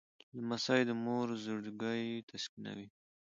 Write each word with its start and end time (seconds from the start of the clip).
لمسی 0.35 0.81
د 0.87 0.91
مور 1.03 1.27
زړګی 1.43 2.05
تسکینوي. 2.29 2.87